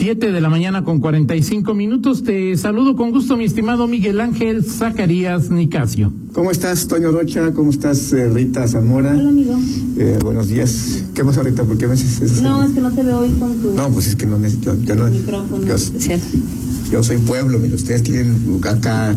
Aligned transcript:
7 0.00 0.32
de 0.32 0.40
la 0.40 0.48
mañana 0.48 0.82
con 0.82 0.98
45 0.98 1.74
minutos. 1.74 2.22
Te 2.22 2.56
saludo 2.56 2.96
con 2.96 3.10
gusto, 3.10 3.36
mi 3.36 3.44
estimado 3.44 3.86
Miguel 3.86 4.18
Ángel 4.22 4.64
Zacarías 4.64 5.50
Nicasio. 5.50 6.10
¿Cómo 6.32 6.50
estás, 6.50 6.88
Toño 6.88 7.12
Rocha? 7.12 7.52
¿Cómo 7.52 7.68
estás, 7.68 8.10
eh, 8.14 8.30
Rita 8.30 8.66
Zamora? 8.66 9.10
Hola, 9.10 9.28
amigo. 9.28 9.58
Eh, 9.98 10.18
buenos 10.22 10.48
días. 10.48 11.04
¿Qué 11.12 11.22
pasa, 11.22 11.42
Rita? 11.42 11.64
¿Por 11.64 11.76
qué 11.76 11.86
me 11.86 11.92
haces 11.92 12.18
eso? 12.18 12.40
No, 12.42 12.64
es 12.64 12.70
que 12.70 12.80
no 12.80 12.90
te 12.92 13.02
veo 13.02 13.18
hoy 13.18 13.28
con 13.38 13.60
tu 13.60 13.74
No, 13.74 13.90
pues 13.90 14.06
es 14.06 14.16
que 14.16 14.24
no 14.24 14.38
necesito. 14.38 14.74
Yo, 14.82 14.94
no, 14.94 15.04
micrófono 15.10 15.66
yo, 15.66 17.02
soy 17.02 17.18
pueblo, 17.18 17.58
mira, 17.58 17.74
ustedes 17.74 18.02
tienen 18.02 18.58
acá 18.66 19.14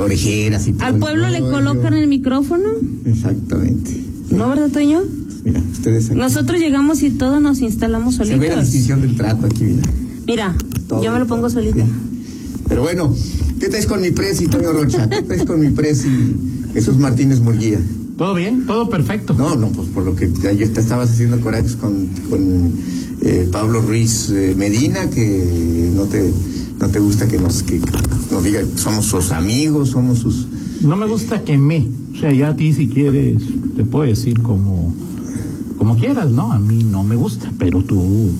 orejeras 0.00 0.66
y 0.66 0.72
todo. 0.72 0.86
¿Al 0.86 0.96
pueblo 0.96 1.28
le 1.28 1.40
colocan 1.40 1.92
el 1.92 2.08
micrófono? 2.08 2.70
Exactamente. 3.04 4.02
¿No, 4.30 4.48
verdad, 4.48 4.70
Toño? 4.70 5.02
Mira, 5.44 5.60
ustedes 5.70 6.08
aquí. 6.08 6.18
Nosotros 6.18 6.58
llegamos 6.58 7.02
y 7.02 7.10
todos 7.10 7.42
nos 7.42 7.60
instalamos 7.60 8.14
Se 8.14 8.24
ve 8.24 8.30
la 8.30 8.36
solitos. 8.36 8.64
distinción 8.64 9.02
del 9.02 9.16
trato 9.16 9.44
aquí, 9.44 9.64
mira. 9.64 9.82
Mira, 10.26 10.54
Todo. 10.88 11.02
yo 11.02 11.12
me 11.12 11.18
lo 11.18 11.26
pongo 11.26 11.50
solita. 11.50 11.84
Pero 12.68 12.82
bueno, 12.82 13.14
¿qué 13.60 13.68
traes 13.68 13.86
con 13.86 14.00
mi 14.00 14.10
presi, 14.10 14.46
Toño 14.46 14.72
Rocha? 14.72 15.08
¿Qué 15.08 15.22
traes 15.22 15.44
con 15.44 15.60
mi 15.60 15.70
presi, 15.70 16.08
Jesús 16.72 16.96
Martínez 16.96 17.40
Murguía? 17.40 17.78
¿Todo 18.16 18.34
bien? 18.34 18.66
¿Todo 18.66 18.88
perfecto? 18.88 19.34
No, 19.34 19.56
no, 19.56 19.68
pues 19.68 19.88
por 19.88 20.04
lo 20.04 20.14
que 20.14 20.30
ayer 20.48 20.72
te 20.72 20.80
estabas 20.80 21.10
haciendo 21.10 21.40
corajes 21.40 21.74
con, 21.76 22.06
con 22.30 22.72
eh, 23.22 23.48
Pablo 23.50 23.80
Ruiz 23.80 24.30
eh, 24.30 24.54
Medina, 24.56 25.10
que 25.10 25.90
no 25.94 26.04
te 26.04 26.32
no 26.78 26.88
te 26.88 26.98
gusta 26.98 27.26
que 27.28 27.38
nos 27.38 27.62
que 27.62 27.80
nos 28.30 28.44
diga 28.44 28.60
somos 28.76 29.06
sus 29.06 29.32
amigos, 29.32 29.90
somos 29.90 30.20
sus 30.20 30.46
No 30.82 30.96
me 30.96 31.06
gusta 31.06 31.42
que 31.42 31.58
me. 31.58 31.88
O 32.14 32.16
sea, 32.16 32.32
ya 32.32 32.50
a 32.50 32.56
ti 32.56 32.72
si 32.72 32.88
quieres, 32.88 33.42
te 33.76 33.84
puedo 33.84 34.04
decir 34.04 34.40
como, 34.40 34.94
como 35.76 35.96
quieras, 35.98 36.30
¿no? 36.30 36.52
A 36.52 36.58
mí 36.60 36.84
no 36.84 37.02
me 37.02 37.16
gusta, 37.16 37.52
pero 37.58 37.82
tú, 37.82 38.30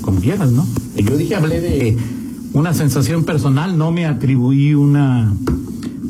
como 0.00 0.20
quieras, 0.20 0.50
¿no? 0.52 0.66
Yo 0.96 1.16
dije, 1.16 1.34
hablé 1.34 1.60
de 1.60 1.96
una 2.52 2.72
sensación 2.74 3.24
personal, 3.24 3.76
no 3.76 3.90
me 3.92 4.06
atribuí 4.06 4.74
una 4.74 5.32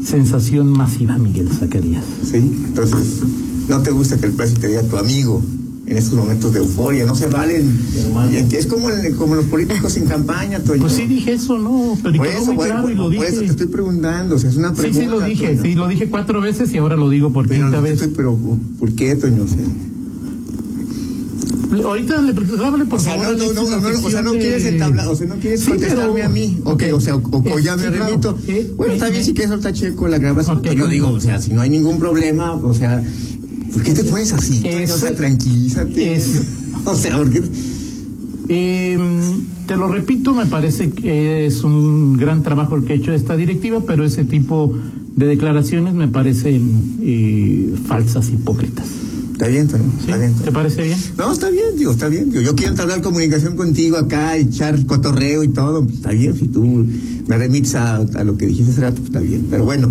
sensación 0.04 0.68
masiva, 0.70 1.16
Miguel 1.18 1.48
Zacarías. 1.48 2.04
sí, 2.30 2.36
entonces 2.66 3.20
no 3.68 3.80
te 3.82 3.90
gusta 3.90 4.18
que 4.18 4.26
el 4.26 4.32
presi 4.32 4.54
te 4.56 4.68
diga 4.68 4.82
tu 4.82 4.96
amigo 4.98 5.42
en 5.86 5.96
estos 5.98 6.14
momentos 6.14 6.52
de 6.54 6.60
euforia, 6.60 7.04
no 7.06 7.14
se 7.14 7.26
valen. 7.26 7.78
Y 8.50 8.54
es 8.56 8.66
como 8.66 8.88
el- 8.90 9.14
como 9.16 9.34
los 9.34 9.44
políticos 9.46 9.96
en 9.98 10.06
campaña, 10.06 10.58
Toño. 10.60 10.80
Pues 10.80 10.94
sí 10.94 11.06
dije 11.06 11.34
eso, 11.34 11.58
¿no? 11.58 11.96
Pero 12.02 12.16
por 12.16 12.26
eso, 12.26 12.46
muy 12.46 12.56
por, 12.56 12.66
claro 12.66 12.90
y 12.90 12.94
lo 12.94 13.02
por 13.04 13.12
dije. 13.12 13.26
eso 13.26 13.40
te 13.40 13.46
estoy 13.46 13.66
preguntando, 13.66 14.34
o 14.34 14.38
sea, 14.38 14.48
es 14.50 14.56
una 14.56 14.70
Sí, 14.70 14.76
pregunta. 14.76 15.00
sí 15.00 15.06
lo 15.10 15.20
dije, 15.20 15.46
Toño. 15.48 15.62
sí, 15.62 15.74
lo 15.74 15.88
dije 15.88 16.08
cuatro 16.08 16.40
veces 16.40 16.72
y 16.72 16.78
ahora 16.78 16.96
lo 16.96 17.10
digo 17.10 17.32
por 17.34 17.48
quinta 17.48 17.80
vez. 17.80 17.94
estoy- 18.00 18.14
pero 18.16 18.38
¿por 18.78 18.92
qué, 18.92 19.14
Toño? 19.16 19.42
O 19.44 19.48
sea, 19.48 19.58
Ahorita 21.82 22.20
le 22.20 22.30
háblale 22.30 22.84
por 22.84 22.98
O 22.98 23.02
sea, 23.02 23.14
favor. 23.18 23.36
no, 23.38 23.52
no, 23.52 23.52
no, 23.52 23.80
no, 23.80 24.06
o 24.06 24.10
sea, 24.10 24.22
no 24.22 24.32
quieres 24.32 24.64
entablar, 24.66 25.08
o 25.08 25.16
sea, 25.16 25.26
no 25.26 25.34
quieres 25.36 25.60
Sí, 25.60 25.70
contestarme 25.70 26.12
pero- 26.14 26.26
a 26.26 26.28
mí. 26.28 26.58
Ok, 26.64 26.82
o 26.92 27.00
sea, 27.00 27.16
o, 27.16 27.18
o- 27.18 27.54
o 27.54 27.58
ya 27.58 27.74
Eh, 27.74 27.76
me 27.76 27.82
sí, 27.82 27.88
remito. 27.88 28.38
Eh, 28.46 28.72
bueno, 28.76 28.92
está 28.94 29.08
bien 29.08 29.24
si 29.24 29.32
quieres 29.32 29.50
soltar 29.50 29.72
checo 29.72 30.06
la 30.08 30.18
grabación. 30.18 30.58
Ok. 30.58 30.62
pero 30.64 30.74
yo 30.74 30.86
digo, 30.88 31.08
o 31.08 31.20
sea, 31.20 31.40
si 31.40 31.52
no 31.52 31.60
hay 31.62 31.70
ningún 31.70 31.98
problema, 31.98 32.52
o 32.52 32.74
sea, 32.74 33.02
¿por 33.72 33.82
qué 33.82 33.92
te 33.94 34.04
pones 34.04 34.32
así? 34.32 34.62
Es- 34.64 34.90
o 34.92 34.98
sea, 34.98 35.14
tranquilízate. 35.14 36.14
es- 36.14 36.42
o 36.84 36.94
sea, 36.94 37.16
¿por 37.16 37.30
qué? 37.30 37.42
Eh, 38.48 38.98
te 39.66 39.76
lo 39.76 39.88
repito, 39.88 40.34
me 40.34 40.44
parece 40.46 40.90
que 40.90 41.46
es 41.46 41.64
un 41.64 42.16
gran 42.18 42.42
trabajo 42.42 42.76
el 42.76 42.84
que 42.84 42.92
ha 42.92 42.96
hecho 42.96 43.12
esta 43.12 43.36
directiva, 43.36 43.80
pero 43.86 44.04
ese 44.04 44.24
tipo 44.24 44.74
de 45.16 45.26
declaraciones 45.26 45.94
me 45.94 46.08
parecen 46.08 46.96
eh, 47.00 47.72
falsas, 47.86 48.28
hipócritas. 48.30 48.86
Está 49.34 49.48
bien, 49.48 49.66
Toño, 49.68 49.84
¿Sí? 49.98 50.04
está 50.06 50.16
bien. 50.16 50.34
¿Te 50.34 50.52
parece 50.52 50.82
bien? 50.84 50.98
No, 51.18 51.32
está 51.32 51.50
bien, 51.50 51.76
digo, 51.76 51.90
está 51.92 52.08
bien. 52.08 52.30
Digo, 52.30 52.40
yo 52.42 52.54
quiero 52.54 52.70
entablar 52.70 53.02
comunicación 53.02 53.56
contigo 53.56 53.96
acá, 53.96 54.36
echar 54.36 54.86
cotorreo 54.86 55.42
y 55.44 55.48
todo. 55.48 55.82
pues, 55.84 55.96
está 55.96 56.10
bien, 56.12 56.36
si 56.36 56.46
tú 56.48 56.86
me 57.26 57.36
remites 57.36 57.74
a, 57.74 57.96
a 57.96 58.24
lo 58.24 58.36
que 58.38 58.46
dijiste 58.46 58.70
hace 58.72 58.80
rato, 58.80 58.96
pues, 58.96 59.06
está 59.08 59.20
bien. 59.20 59.46
Pero 59.50 59.64
bueno, 59.64 59.90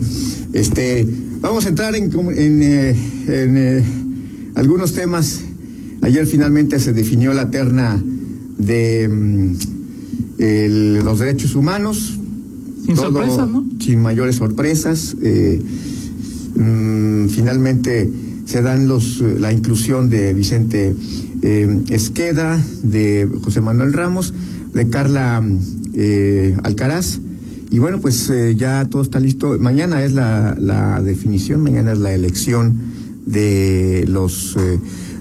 este, 0.53 1.05
vamos 1.41 1.65
a 1.65 1.69
entrar 1.69 1.93
en, 1.95 2.05
en, 2.05 2.63
eh, 2.63 2.89
en, 3.27 3.57
eh, 3.57 3.83
algunos 4.55 4.93
temas. 4.93 5.41
Ayer 6.01 6.25
finalmente 6.25 6.79
se 6.79 6.93
definió 6.93 7.33
la 7.33 7.51
terna 7.51 8.01
de 8.57 9.09
mm, 9.09 9.55
el- 10.37 10.93
los 11.03 11.19
derechos 11.19 11.55
humanos. 11.55 12.17
Sin 12.85 12.95
sorpresas, 12.95 13.49
¿no? 13.49 13.65
Sin 13.79 14.01
mayores 14.01 14.37
sorpresas. 14.37 15.15
eh, 15.21 15.61
mm, 16.55 17.27
finalmente 17.27 18.09
se 18.45 18.61
dan 18.61 18.87
los 18.87 19.21
eh, 19.21 19.37
la 19.39 19.51
inclusión 19.51 20.09
de 20.09 20.33
Vicente 20.33 20.95
eh, 21.41 21.83
Esqueda, 21.89 22.59
de 22.83 23.29
José 23.43 23.61
Manuel 23.61 23.93
Ramos, 23.93 24.33
de 24.73 24.89
Carla 24.89 25.43
eh, 25.93 26.57
Alcaraz. 26.63 27.19
Y 27.69 27.79
bueno, 27.79 27.99
pues 27.99 28.29
eh, 28.29 28.55
ya 28.55 28.85
todo 28.85 29.01
está 29.01 29.19
listo. 29.19 29.57
Mañana 29.59 30.03
es 30.03 30.13
la, 30.13 30.55
la 30.59 31.01
definición, 31.01 31.61
mañana 31.61 31.93
es 31.93 31.99
la 31.99 32.13
elección 32.13 32.75
de 33.25 34.05
los 34.07 34.55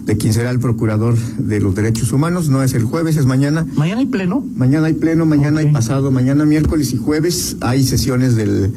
de 0.06 0.16
quien 0.16 0.32
será 0.32 0.50
el 0.50 0.58
procurador 0.58 1.16
de 1.38 1.60
los 1.60 1.74
derechos 1.74 2.12
humanos. 2.12 2.48
No 2.48 2.62
es 2.62 2.74
el 2.74 2.84
jueves, 2.84 3.16
es 3.16 3.26
mañana. 3.26 3.66
Mañana 3.76 4.00
hay 4.00 4.06
pleno. 4.06 4.44
Mañana 4.56 4.88
hay 4.88 4.94
pleno, 4.94 5.26
mañana 5.26 5.60
hay 5.60 5.72
pasado, 5.72 6.10
mañana 6.10 6.44
miércoles 6.44 6.92
y 6.92 6.96
jueves 6.96 7.56
hay 7.60 7.84
sesiones 7.84 8.34
del 8.36 8.72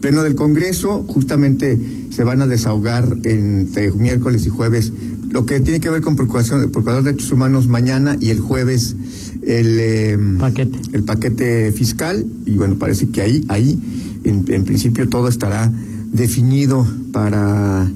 pleno 0.00 0.22
del 0.22 0.34
Congreso. 0.34 1.04
Justamente 1.08 1.78
se 2.10 2.24
van 2.24 2.42
a 2.42 2.46
desahogar 2.46 3.16
entre 3.24 3.90
miércoles 3.92 4.46
y 4.46 4.50
jueves 4.50 4.92
lo 5.30 5.44
que 5.44 5.60
tiene 5.60 5.80
que 5.80 5.90
ver 5.90 6.02
con 6.02 6.16
procuración, 6.16 6.70
procurador 6.70 7.02
de 7.02 7.12
derechos 7.12 7.32
humanos 7.32 7.68
mañana 7.68 8.16
y 8.20 8.30
el 8.30 8.40
jueves 8.40 8.96
el 9.42 9.76
eh, 9.78 10.18
Paquete. 10.38 10.78
el 10.92 11.02
paquete 11.02 11.72
fiscal 11.72 12.24
y 12.46 12.56
bueno 12.56 12.76
parece 12.76 13.08
que 13.08 13.22
ahí 13.22 13.44
ahí 13.48 13.78
en, 14.24 14.44
en 14.48 14.64
principio 14.64 15.08
todo 15.08 15.28
estará 15.28 15.70
definido 16.12 16.86
para 17.12 17.90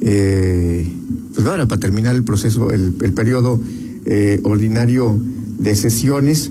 eh, 0.00 0.90
pues 1.34 1.46
ahora 1.46 1.66
para 1.66 1.80
terminar 1.80 2.14
el 2.16 2.24
proceso 2.24 2.70
el, 2.70 2.94
el 3.00 3.12
periodo 3.12 3.60
eh, 4.04 4.40
ordinario 4.42 5.18
de 5.58 5.76
sesiones 5.76 6.50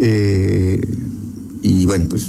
eh, 0.00 0.80
y 1.62 1.86
bueno 1.86 2.06
pues 2.10 2.26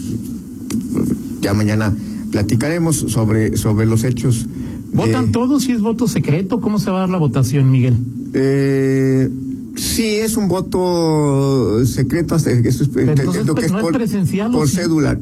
ya 1.46 1.54
mañana 1.54 1.94
platicaremos 2.32 2.96
sobre 2.98 3.56
sobre 3.58 3.86
los 3.86 4.04
hechos 4.04 4.46
de- 4.48 4.98
¿Votan 4.98 5.32
todos 5.32 5.64
si 5.64 5.72
es 5.74 5.82
voto 5.82 6.08
secreto? 6.08 6.60
¿Cómo 6.62 6.80
se 6.80 6.90
va 6.90 6.98
a 6.98 7.00
dar 7.02 7.10
la 7.10 7.18
votación, 7.18 7.70
Miguel? 7.72 7.96
eh, 8.34 9.30
sí, 9.76 10.06
es 10.06 10.38
un 10.38 10.48
voto 10.48 11.86
secreto, 11.86 12.36
hasta 12.36 12.52
eso 12.52 12.84
es, 12.84 12.90
entonces, 12.90 13.26
entiendo 13.26 13.56
pues, 13.56 13.72
¿no 13.72 13.80
es 13.82 13.96
presencial 13.96 14.52
por 14.52 14.68
sí? 14.70 14.78
cédula. 14.78 15.18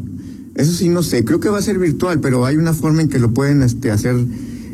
Eso 0.56 0.72
sí, 0.72 0.90
no 0.90 1.02
sé, 1.02 1.26
creo 1.26 1.40
que 1.40 1.50
va 1.50 1.58
a 1.58 1.62
ser 1.64 1.80
virtual, 1.80 2.20
pero 2.20 2.46
hay 2.46 2.58
una 2.58 2.74
forma 2.74 3.02
en 3.02 3.10
que 3.10 3.18
lo 3.20 3.32
pueden 3.34 3.64
este, 3.64 3.90
hacer 3.92 4.16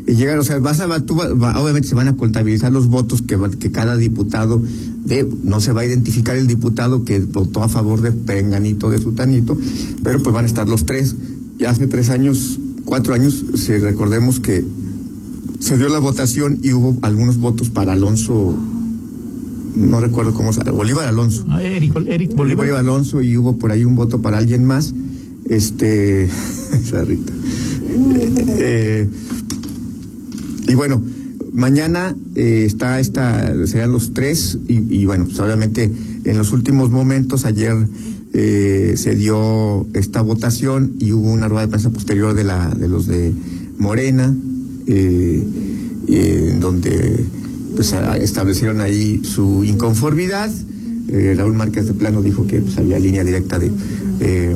y 0.06 0.14
llegar, 0.14 0.38
o 0.38 0.42
sea, 0.44 0.58
vas 0.58 0.80
a, 0.80 1.00
tú 1.06 1.16
va- 1.16 1.60
obviamente 1.62 1.88
se 1.88 1.94
van 1.94 2.08
a 2.08 2.16
contabilizar 2.16 2.70
los 2.72 2.88
votos 2.88 3.22
que, 3.22 3.38
que 3.58 3.70
cada 3.70 3.96
diputado 3.96 4.60
de, 5.06 5.26
no 5.44 5.60
se 5.60 5.72
va 5.72 5.80
a 5.82 5.86
identificar 5.86 6.36
el 6.36 6.46
diputado 6.46 7.04
que 7.04 7.20
votó 7.20 7.62
a 7.62 7.68
favor 7.70 8.02
de 8.02 8.12
Penganito, 8.12 8.90
de 8.90 8.98
Sutanito, 8.98 9.56
pero 10.02 10.22
pues 10.22 10.34
van 10.34 10.44
a 10.44 10.48
estar 10.48 10.68
los 10.68 10.84
tres. 10.84 11.14
Ya 11.60 11.68
hace 11.68 11.86
tres 11.86 12.08
años, 12.08 12.58
cuatro 12.86 13.12
años, 13.12 13.44
si 13.54 13.76
recordemos 13.76 14.40
que 14.40 14.64
se 15.58 15.76
dio 15.76 15.90
la 15.90 15.98
votación 15.98 16.58
y 16.62 16.72
hubo 16.72 16.96
algunos 17.02 17.36
votos 17.36 17.68
para 17.68 17.92
Alonso, 17.92 18.56
no 19.76 20.00
recuerdo 20.00 20.32
cómo 20.32 20.54
se 20.54 20.62
Bolívar 20.70 21.06
Alonso. 21.06 21.44
Ah, 21.50 21.62
Eric, 21.62 21.94
Eric 22.06 22.34
Bolívar. 22.34 22.64
Bolívar 22.64 22.80
Alonso 22.80 23.20
y 23.20 23.36
hubo 23.36 23.58
por 23.58 23.72
ahí 23.72 23.84
un 23.84 23.94
voto 23.94 24.22
para 24.22 24.38
alguien 24.38 24.64
más. 24.64 24.94
Este, 25.50 26.24
esa 26.72 27.04
Rita. 27.04 27.32
Eh, 28.58 29.06
y 30.66 30.74
bueno, 30.74 31.02
mañana 31.52 32.16
eh, 32.36 32.62
está 32.64 33.00
esta, 33.00 33.66
serán 33.66 33.92
los 33.92 34.14
tres 34.14 34.56
y, 34.66 35.02
y 35.02 35.04
bueno, 35.04 35.26
pues 35.26 35.38
obviamente 35.40 35.92
en 36.24 36.38
los 36.38 36.52
últimos 36.52 36.88
momentos 36.88 37.44
ayer 37.44 37.76
eh, 38.32 38.94
se 38.96 39.14
dio 39.16 39.86
esta 39.94 40.22
votación 40.22 40.92
y 41.00 41.12
hubo 41.12 41.30
una 41.30 41.48
rueda 41.48 41.62
de 41.62 41.68
prensa 41.68 41.90
posterior 41.90 42.34
de 42.34 42.44
la 42.44 42.68
de 42.70 42.88
los 42.88 43.06
de 43.06 43.32
Morena, 43.78 44.34
eh, 44.86 45.42
eh, 46.08 46.56
donde 46.60 47.24
pues, 47.76 47.92
establecieron 48.20 48.80
ahí 48.80 49.20
su 49.24 49.64
inconformidad. 49.64 50.50
Eh, 51.08 51.34
Raúl 51.36 51.54
Márquez 51.54 51.86
de 51.86 51.94
Plano 51.94 52.22
dijo 52.22 52.46
que 52.46 52.60
pues, 52.60 52.78
había 52.78 52.98
línea 53.00 53.24
directa 53.24 53.58
de, 53.58 53.70
eh, 54.20 54.54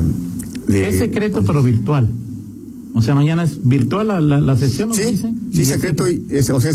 de- 0.67 0.89
Es 0.89 0.99
secreto, 0.99 1.43
pero 1.45 1.61
virtual. 1.61 2.09
O 2.93 3.01
sea, 3.01 3.13
mañana 3.13 3.43
es 3.43 3.59
virtual 3.67 4.07
la, 4.07 4.21
la, 4.21 4.39
la 4.39 4.55
sesión, 4.57 4.89
¿no 4.89 4.95
Sí, 4.95 5.03
dicen? 5.11 5.37
sí, 5.51 5.65
secreto, 5.65 6.09
y, 6.09 6.25
es- 6.29 6.49
o 6.49 6.61
sea, 6.61 6.71
o 6.71 6.73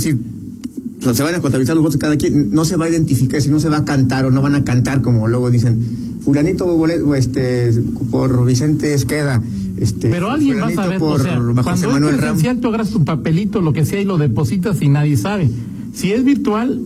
sea, 1.03 1.15
se 1.15 1.23
van 1.23 1.35
a 1.35 1.41
contabilizar 1.41 1.75
los 1.77 1.83
votos 1.83 1.95
de 1.95 1.99
cada 2.01 2.17
quien, 2.19 2.51
no 2.51 2.67
se 2.67 2.77
va 2.77 2.85
a 2.85 2.91
identificar, 2.91 3.41
si 3.41 3.49
no 3.49 3.59
se 3.59 3.71
va 3.71 3.79
a 3.79 3.85
cantar 3.87 4.27
o 4.27 4.31
no 4.31 4.43
van 4.43 4.55
a 4.55 4.65
cantar 4.65 5.01
como 5.01 5.29
luego 5.29 5.51
dicen, 5.51 5.79
fulanito 6.25 6.87
este, 7.15 7.73
por 8.11 8.45
Vicente 8.47 8.95
Esqueda. 8.95 9.43
Este, 9.77 10.11
Pero 10.11 10.31
alguien 10.31 10.61
va 10.61 10.67
a 10.67 10.75
saber, 10.75 10.99
por 10.99 11.21
o 11.21 11.25
sea, 11.25 11.37
José 11.39 11.63
cuando 11.63 11.87
es 11.87 11.93
Manuel 11.95 12.03
Ramos. 12.03 12.19
presencial 12.21 12.59
tú 12.61 12.69
agarras 12.69 12.91
tu 12.91 13.05
papelito, 13.05 13.61
lo 13.63 13.73
que 13.73 13.85
sea, 13.87 14.01
y 14.01 14.05
lo 14.05 14.19
depositas 14.19 14.81
y 14.83 14.89
nadie 14.89 15.17
sabe. 15.17 15.49
Si 15.95 16.13
es 16.13 16.23
virtual, 16.23 16.81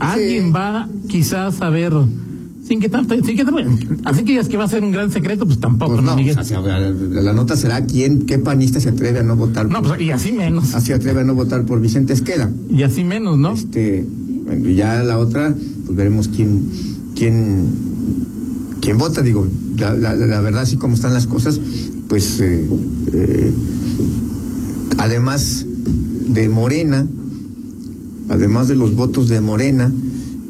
alguien 0.00 0.52
va 0.54 0.88
quizás 1.08 1.54
a 1.54 1.58
saber, 1.58 1.92
sin 2.66 2.80
que 2.80 2.88
tanto, 2.88 3.14
sin 3.22 3.36
que 3.36 3.44
así 4.04 4.20
que 4.24 4.32
digas 4.32 4.48
que 4.48 4.56
va 4.56 4.64
a 4.64 4.68
ser 4.68 4.82
un 4.82 4.92
gran 4.92 5.10
secreto, 5.12 5.44
pues 5.44 5.58
tampoco, 5.60 5.92
Pues 5.92 6.04
¿no, 6.04 6.12
no, 6.12 6.16
Miguel? 6.16 6.38
o 6.38 6.44
sea, 6.44 6.60
la, 6.60 6.90
la 6.90 7.32
nota 7.34 7.54
será 7.56 7.84
quién, 7.84 8.24
qué 8.24 8.38
panista 8.38 8.80
se 8.80 8.88
atreve 8.88 9.18
a 9.18 9.22
no 9.22 9.36
votar. 9.36 9.66
No, 9.68 9.80
por- 9.82 9.88
pues 9.96 10.00
y 10.00 10.10
así 10.10 10.32
menos, 10.32 10.74
así 10.74 10.92
atreve 10.92 11.20
a 11.20 11.24
no 11.24 11.34
votar 11.34 11.64
por 11.66 11.80
Vicente 11.82 12.14
Esqueda. 12.14 12.50
y 12.70 12.82
así 12.82 13.04
menos, 13.04 13.36
¿no? 13.38 13.52
Este, 13.52 14.06
bueno, 14.46 14.68
y 14.68 14.74
ya 14.74 15.02
la 15.02 15.18
otra, 15.18 15.54
pues 15.84 15.96
veremos 15.96 16.28
quién, 16.28 16.62
quién, 17.14 17.66
quién 18.80 18.98
vota. 18.98 19.22
Digo, 19.22 19.46
la, 19.76 19.94
la, 19.94 20.14
la 20.14 20.40
verdad, 20.40 20.62
así 20.62 20.76
como 20.76 20.94
están 20.94 21.14
las 21.14 21.26
cosas, 21.26 21.60
pues 22.08 22.40
eh, 22.40 22.66
eh, 23.12 23.52
además 24.98 25.64
de 26.28 26.48
Morena, 26.48 27.06
además 28.28 28.68
de 28.68 28.76
los 28.76 28.94
votos 28.94 29.28
de 29.28 29.40
Morena, 29.40 29.92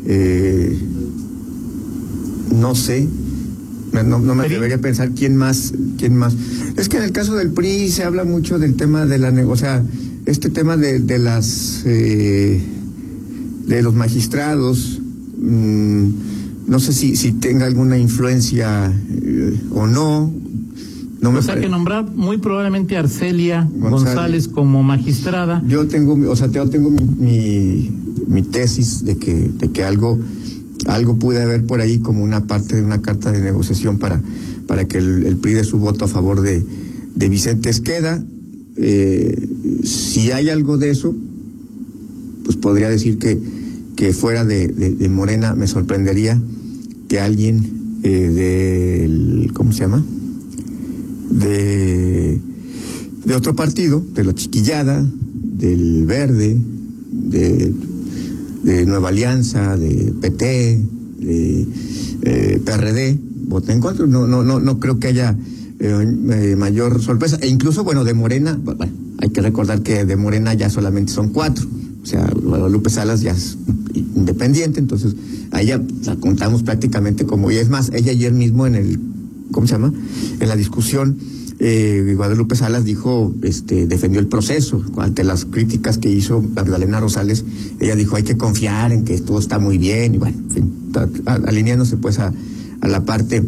eh, 0.06 0.78
no 2.54 2.74
sé, 2.74 3.06
no, 3.92 4.18
no 4.20 4.34
me 4.34 4.48
debería 4.48 4.80
pensar 4.80 5.10
quién 5.12 5.36
más, 5.36 5.72
quién 5.98 6.16
más. 6.16 6.34
Es 6.76 6.88
que 6.88 6.96
en 6.98 7.02
el 7.04 7.12
caso 7.12 7.34
del 7.34 7.50
PRI 7.50 7.90
se 7.90 8.04
habla 8.04 8.24
mucho 8.24 8.58
del 8.58 8.74
tema 8.76 9.06
de 9.06 9.18
la, 9.18 9.30
ne- 9.30 9.44
o 9.44 9.56
sea, 9.56 9.82
este 10.26 10.50
tema 10.50 10.76
de, 10.76 11.00
de 11.00 11.18
las, 11.18 11.82
eh, 11.84 12.62
de 13.66 13.82
los 13.82 13.94
magistrados, 13.94 15.00
mm, 15.40 16.06
no 16.68 16.78
sé 16.78 16.92
si, 16.92 17.16
si 17.16 17.32
tenga 17.32 17.66
alguna 17.66 17.98
influencia 17.98 18.92
eh, 19.10 19.58
o 19.72 19.86
no. 19.86 20.32
No 21.20 21.32
me 21.32 21.40
O 21.40 21.42
sea 21.42 21.54
pare- 21.54 21.62
que 21.62 21.68
nombrar 21.68 22.08
muy 22.14 22.36
probablemente 22.38 22.96
a 22.96 23.00
Arcelia 23.00 23.62
González. 23.72 23.90
González, 24.14 24.48
como 24.48 24.82
magistrada. 24.84 25.62
Yo 25.66 25.88
tengo, 25.88 26.12
o 26.30 26.36
sea, 26.36 26.48
yo 26.48 26.68
tengo 26.70 26.90
mi, 26.90 27.02
mi, 27.18 27.90
mi 28.28 28.42
tesis 28.42 29.04
de 29.04 29.16
que, 29.16 29.34
de 29.34 29.70
que 29.72 29.82
algo, 29.82 30.16
algo 30.86 31.18
pude 31.18 31.42
haber 31.42 31.64
por 31.66 31.80
ahí 31.80 31.98
como 31.98 32.22
una 32.22 32.46
parte 32.46 32.76
de 32.76 32.82
una 32.84 33.02
carta 33.02 33.32
de 33.32 33.40
negociación 33.40 33.98
para, 33.98 34.22
para 34.68 34.84
que 34.86 34.98
el, 34.98 35.26
el 35.26 35.36
PRI 35.38 35.54
dé 35.54 35.64
su 35.64 35.78
voto 35.78 36.04
a 36.04 36.08
favor 36.08 36.40
de, 36.40 36.62
de 37.16 37.28
Vicente 37.28 37.68
Esqueda. 37.68 38.22
Eh, 38.76 39.48
si 39.82 40.30
hay 40.30 40.50
algo 40.50 40.78
de 40.78 40.90
eso, 40.90 41.16
pues 42.44 42.56
podría 42.56 42.88
decir 42.88 43.18
que, 43.18 43.40
que 43.96 44.12
fuera 44.12 44.44
de, 44.44 44.68
de- 44.68 44.94
de 44.94 45.08
Morena 45.08 45.56
me 45.56 45.66
sorprendería 45.66 46.40
que 47.08 47.20
alguien 47.20 48.00
eh, 48.02 48.08
del, 48.10 49.50
¿cómo 49.54 49.72
se 49.72 49.80
llama? 49.80 50.04
De, 51.30 52.38
de 53.24 53.34
otro 53.34 53.56
partido, 53.56 54.04
de 54.14 54.24
la 54.24 54.34
chiquillada, 54.34 55.04
del 55.58 56.06
verde, 56.06 56.56
de, 57.10 57.74
Nueva 58.86 59.08
Alianza, 59.08 59.76
de 59.76 60.12
PT, 60.20 60.82
de 61.18 61.66
eh, 62.22 62.60
PRD, 62.64 63.18
voté 63.46 63.72
en 63.72 63.80
contra. 63.80 64.06
No, 64.06 64.26
no, 64.26 64.44
no, 64.44 64.60
no 64.60 64.78
creo 64.78 64.98
que 64.98 65.08
haya 65.08 65.36
eh, 65.78 66.16
eh, 66.32 66.56
mayor 66.56 67.00
sorpresa. 67.00 67.38
E 67.40 67.48
incluso, 67.48 67.84
bueno, 67.84 68.04
de 68.04 68.14
Morena, 68.14 68.58
hay 69.18 69.30
que 69.30 69.40
recordar 69.40 69.82
que 69.82 70.04
de 70.04 70.16
Morena 70.16 70.54
ya 70.54 70.70
solamente 70.70 71.12
son 71.12 71.30
cuatro. 71.30 71.66
O 72.02 72.06
sea, 72.06 72.30
Guadalupe 72.42 72.90
Salas 72.90 73.20
ya 73.20 73.32
es 73.32 73.58
independiente, 73.94 74.80
entonces 74.80 75.14
a 75.50 75.60
ella 75.60 75.82
la 76.04 76.16
contamos 76.16 76.62
prácticamente 76.62 77.26
como, 77.26 77.50
y 77.50 77.56
es 77.56 77.68
más, 77.68 77.90
ella 77.92 78.12
ayer 78.12 78.32
mismo 78.32 78.66
en 78.66 78.74
el, 78.74 79.00
¿cómo 79.50 79.66
se 79.66 79.74
llama? 79.74 79.92
En 80.40 80.48
la 80.48 80.56
discusión, 80.56 81.18
eh, 81.58 82.14
Guadalupe 82.16 82.54
Salas 82.54 82.84
dijo, 82.84 83.34
este, 83.42 83.86
defendió 83.86 84.20
el 84.20 84.28
proceso 84.28 84.84
ante 84.98 85.24
las 85.24 85.44
críticas 85.44 85.98
que 85.98 86.08
hizo 86.08 86.40
Magdalena 86.40 87.00
Rosales. 87.00 87.44
Ella 87.80 87.96
dijo, 87.96 88.14
hay 88.14 88.22
que 88.22 88.36
confiar 88.36 88.92
en 88.92 89.04
que 89.04 89.18
todo 89.20 89.40
está 89.40 89.58
muy 89.58 89.76
bien, 89.76 90.14
y 90.14 90.18
bueno, 90.18 90.36
alineándose 91.46 91.96
pues 91.96 92.18
a 92.18 92.32
la 92.82 93.04
parte 93.04 93.42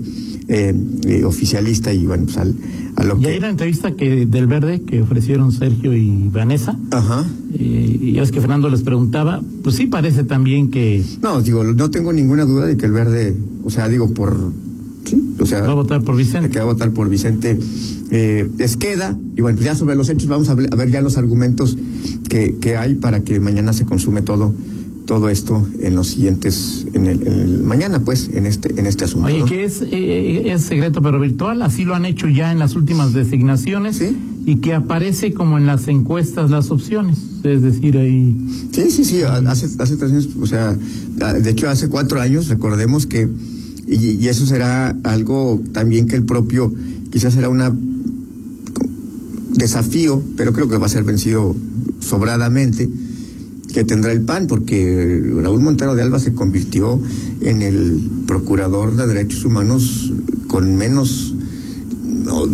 eh, 0.52 0.74
eh, 1.06 1.24
oficialista 1.24 1.92
y 1.94 2.04
bueno, 2.06 2.24
pues 2.24 2.36
al- 2.36 2.54
a 2.96 3.04
lo 3.04 3.16
Y 3.18 3.22
que. 3.22 3.28
ahí 3.28 3.40
la 3.40 3.48
entrevista 3.50 3.92
que 3.94 4.26
del 4.26 4.46
Verde 4.48 4.82
que 4.82 5.00
ofrecieron 5.00 5.52
Sergio 5.52 5.94
y 5.94 6.28
Vanessa, 6.28 6.76
Ajá. 6.90 7.24
eh, 7.54 7.98
y 8.02 8.18
es 8.18 8.32
que 8.32 8.40
Fernando 8.40 8.68
les 8.68 8.82
preguntaba, 8.82 9.40
pues 9.62 9.76
sí 9.76 9.86
parece 9.86 10.24
también 10.24 10.70
que 10.70 11.02
No, 11.22 11.40
digo, 11.40 11.62
no 11.64 11.90
tengo 11.90 12.12
ninguna 12.12 12.44
duda 12.44 12.66
de 12.66 12.76
que 12.76 12.86
el 12.86 12.92
verde, 12.92 13.36
o 13.64 13.70
sea, 13.70 13.88
digo, 13.88 14.12
por. 14.12 14.52
Sí, 15.04 15.34
o 15.40 15.46
sea. 15.46 15.62
va 15.62 15.70
a 15.70 15.74
votar 15.74 16.02
por 16.02 16.16
Vicente. 16.16 16.50
que 16.50 16.58
va 16.58 16.64
a 16.64 16.72
votar 16.72 16.90
por 16.90 17.08
Vicente 17.08 17.58
eh, 18.10 18.48
Esqueda. 18.58 19.16
Y 19.36 19.40
bueno, 19.40 19.56
pues 19.56 19.64
ya 19.66 19.74
sobre 19.74 19.94
los 19.94 20.08
hechos 20.10 20.28
vamos 20.28 20.48
a 20.50 20.54
ver, 20.54 20.68
a 20.72 20.76
ver 20.76 20.90
ya 20.90 21.00
los 21.00 21.16
argumentos 21.16 21.78
que, 22.28 22.56
que 22.60 22.76
hay 22.76 22.96
para 22.96 23.20
que 23.20 23.40
mañana 23.40 23.72
se 23.72 23.84
consume 23.86 24.20
todo 24.22 24.52
todo 25.10 25.28
esto 25.28 25.66
en 25.80 25.96
los 25.96 26.06
siguientes, 26.06 26.86
en 26.92 27.06
el, 27.08 27.26
en 27.26 27.32
el- 27.32 27.62
mañana 27.64 27.98
pues, 27.98 28.30
en 28.32 28.46
este, 28.46 28.78
en 28.78 28.86
este 28.86 29.06
asunto. 29.06 29.26
Oye, 29.26 29.40
¿no? 29.40 29.44
que 29.46 29.64
es, 29.64 29.82
eh, 29.82 30.52
es 30.52 30.62
secreto 30.62 31.02
pero 31.02 31.18
virtual, 31.18 31.62
así 31.62 31.84
lo 31.84 31.96
han 31.96 32.04
hecho 32.04 32.28
ya 32.28 32.52
en 32.52 32.60
las 32.60 32.76
últimas 32.76 33.12
designaciones 33.12 33.96
Sí. 33.96 34.16
y 34.46 34.58
que 34.58 34.72
aparece 34.72 35.34
como 35.34 35.58
en 35.58 35.66
las 35.66 35.88
encuestas 35.88 36.48
las 36.52 36.70
opciones, 36.70 37.18
es 37.42 37.60
decir, 37.60 37.98
ahí... 37.98 38.36
Sí, 38.70 38.92
sí, 38.92 39.04
sí, 39.04 39.22
hace, 39.22 39.66
hace 39.80 39.96
tres 39.96 40.12
años, 40.12 40.28
o 40.40 40.46
sea, 40.46 40.74
de 40.76 41.50
hecho 41.50 41.68
hace 41.68 41.88
cuatro 41.88 42.20
años, 42.20 42.46
recordemos 42.46 43.06
que, 43.06 43.28
y, 43.88 44.10
y 44.12 44.28
eso 44.28 44.46
será 44.46 44.96
algo 45.02 45.60
también 45.72 46.06
que 46.06 46.14
el 46.14 46.22
propio, 46.22 46.72
quizás 47.10 47.34
será 47.34 47.48
una 47.48 47.74
desafío, 49.56 50.22
pero 50.36 50.52
creo 50.52 50.68
que 50.68 50.78
va 50.78 50.86
a 50.86 50.88
ser 50.88 51.02
vencido 51.02 51.56
sobradamente, 51.98 52.88
que 53.72 53.84
tendrá 53.84 54.12
el 54.12 54.22
PAN, 54.22 54.46
porque 54.46 55.22
Raúl 55.42 55.60
Montero 55.60 55.94
de 55.94 56.02
Alba 56.02 56.18
se 56.18 56.32
convirtió 56.34 57.00
en 57.40 57.62
el 57.62 58.00
procurador 58.26 58.96
de 58.96 59.06
derechos 59.06 59.44
humanos 59.44 60.12
con 60.48 60.76
menos, 60.76 61.34
no, 62.04 62.46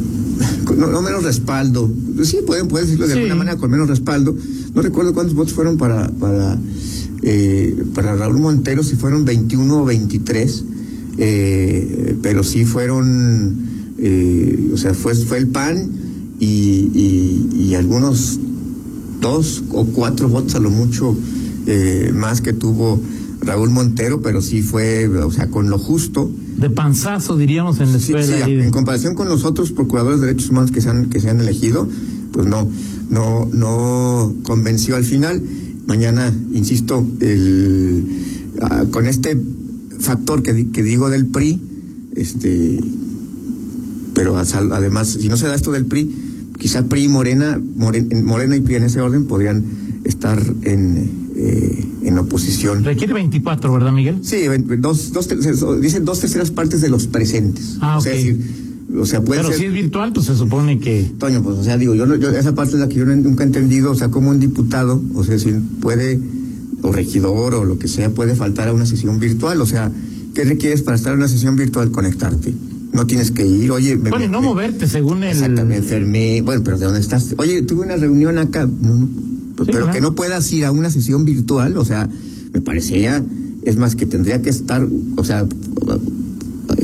con- 0.65 0.79
no, 0.79 0.89
no 0.89 1.03
menos 1.03 1.25
respaldo, 1.25 1.91
sí, 2.23 2.39
pueden, 2.47 2.69
pueden 2.69 2.87
decirlo 2.87 3.07
de 3.07 3.15
Sí. 3.15 3.19
alguna 3.21 3.37
manera, 3.37 3.57
con 3.57 3.71
menos 3.71 3.89
respaldo. 3.89 4.37
No 4.75 4.83
recuerdo 4.83 5.15
cuántos 5.15 5.35
votos 5.35 5.55
fueron 5.55 5.79
para, 5.79 6.09
para, 6.11 6.59
eh, 7.23 7.83
para 7.95 8.15
Raúl 8.17 8.39
Montero, 8.39 8.83
si 8.83 8.97
fueron 8.97 9.25
21 9.25 9.83
o 9.83 9.85
23, 9.87 10.65
eh, 11.19 12.17
pero 12.23 12.43
sí 12.45 12.65
fueron, 12.67 13.57
eh, 13.99 14.71
o 14.73 14.77
sea, 14.77 14.93
fue, 14.93 15.15
fue 15.15 15.39
el 15.39 15.49
PAN 15.49 15.89
y, 16.39 16.47
y, 16.47 17.49
y 17.71 17.75
algunos 17.75 18.39
dos 19.27 19.63
o 19.73 19.85
cuatro 19.87 20.29
votos 20.29 20.55
a 20.55 20.61
lo 20.61 20.71
mucho 20.71 21.17
eh, 21.67 22.13
más 22.15 22.41
que 22.41 22.53
tuvo 22.53 23.01
Raúl 23.41 23.71
Montero, 23.71 24.21
pero 24.23 24.41
sí 24.41 24.63
fue, 24.63 25.09
o 25.09 25.31
sea, 25.31 25.49
con 25.49 25.69
lo 25.69 25.79
justo. 25.79 26.31
De 26.59 26.71
panzazo, 26.71 27.37
diríamos, 27.37 27.81
en 27.81 27.93
la 27.93 27.99
Sí, 27.99 28.13
escuela. 28.15 28.45
sí, 28.47 28.55
de- 28.55 28.65
en 28.65 28.71
comparación 28.71 29.15
con 29.15 29.29
los 29.29 29.45
otros 29.45 29.73
procuradores 29.73 30.21
de 30.21 30.27
derechos 30.29 30.51
humanos 30.51 30.71
que 30.71 30.81
se 30.81 30.89
han, 30.91 31.11
que 31.11 31.21
se 31.21 31.29
han 31.31 31.41
elegido, 31.41 31.89
pues 32.33 32.47
no, 32.47 32.69
no, 33.11 33.49
no 33.53 34.33
convenció 34.43 34.97
al 34.97 35.05
final. 35.05 35.43
Mañana, 35.87 36.33
insisto, 36.53 37.05
el, 37.21 38.05
ah, 38.63 38.85
con 38.91 39.07
este 39.07 39.39
factor 39.99 40.43
que, 40.43 40.69
que 40.71 40.83
digo 40.83 41.11
del 41.11 41.27
PRI, 41.27 41.61
este, 42.17 42.81
pero 44.15 44.37
además, 44.39 45.09
si 45.21 45.29
no 45.29 45.37
se 45.37 45.47
da 45.47 45.55
esto 45.55 45.73
del 45.73 45.85
PRI, 45.85 46.11
quizá 46.59 46.85
PRI 46.87 47.05
y 47.05 47.09
Morena, 47.09 47.61
Moren- 47.77 48.23
Morena 48.25 48.57
y 48.57 48.61
PRI 48.61 48.77
en 48.77 48.85
ese 48.85 49.01
orden 49.01 49.27
podrían 49.27 49.65
estar 50.05 50.41
en, 50.63 51.11
eh, 51.37 51.85
en 52.05 52.19
oposición. 52.19 52.85
Requiere 52.85 53.13
24, 53.13 53.73
¿verdad, 53.73 53.93
Miguel? 53.93 54.19
Sí, 54.23 54.37
dos, 54.79 55.13
dos, 55.13 55.29
dicen 55.81 56.05
dos 56.05 56.21
terceras 56.21 56.51
partes 56.51 56.81
de 56.81 56.89
los 56.89 57.07
presentes. 57.07 57.77
Ah, 57.81 57.99
o 57.99 58.01
sea, 58.01 58.15
o 58.99 59.05
sea, 59.05 59.21
puede 59.21 59.41
Pero 59.41 59.51
ser. 59.51 59.59
si 59.61 59.67
es 59.67 59.73
virtual, 59.73 60.13
pues 60.13 60.27
se 60.27 60.37
supone 60.37 60.79
que... 60.79 61.11
Toño, 61.19 61.43
pues, 61.43 61.57
o 61.59 61.65
sea, 61.65 61.77
digo, 61.77 61.95
yo, 61.95 62.15
yo 62.17 62.31
esa 62.31 62.55
parte 62.55 62.75
es 62.75 62.81
la 62.81 62.89
que 62.89 62.95
yo 62.95 63.05
nunca 63.05 63.43
he 63.43 63.47
entendido, 63.47 63.91
o 63.91 63.95
sea, 63.95 64.09
como 64.11 64.31
un 64.31 64.39
diputado, 64.41 65.03
o 65.15 65.25
sea, 65.25 65.39
si 65.39 65.51
puede, 65.81 66.19
o 66.83 66.93
regidor, 66.93 67.55
o 67.57 67.65
lo 67.65 67.79
que 67.79 67.89
sea, 67.89 68.11
puede 68.11 68.35
faltar 68.37 68.69
a 68.69 68.73
una 68.73 68.87
sesión 68.87 69.19
virtual, 69.19 69.61
o 69.61 69.67
sea, 69.67 69.91
¿qué 70.35 70.45
requieres 70.45 70.83
para 70.83 70.97
estar 70.97 71.13
en 71.13 71.19
una 71.19 71.29
sesión 71.29 71.57
virtual? 71.57 71.91
Conectarte. 71.91 72.55
No 72.97 73.07
tienes 73.07 73.31
que 73.31 73.47
ir, 73.47 73.71
oye, 73.71 73.97
me, 73.97 74.11
Bueno, 74.11 74.29
no 74.29 74.41
me- 74.41 74.49
moverte 74.49 74.87
según 74.87 75.23
el... 75.23 75.51
Me 75.67 75.77
enfermé, 75.77 76.43
bueno, 76.43 76.63
pero 76.65 76.79
¿de 76.79 76.87
dónde 76.87 77.01
estás? 77.01 77.35
Oye, 77.39 77.63
tuve 77.63 77.85
una 77.85 77.97
reunión 77.97 78.39
acá, 78.39 78.67
no, 78.67 79.07
Sí, 79.59 79.71
pero 79.73 79.91
que 79.91 80.01
no 80.01 80.15
puedas 80.15 80.53
ir 80.53 80.65
a 80.65 80.73
una 80.73 80.91
sesión 80.91 81.25
virtual, 81.25 81.77
o 81.79 81.85
sea, 81.85 82.09
me 82.53 82.61
parecía, 82.61 83.23
es 83.63 83.77
más, 83.77 83.97
que 83.97 84.05
tendría 84.07 84.43
que 84.43 84.51
estar, 84.51 84.87
o 85.17 85.25
sea, 85.25 85.47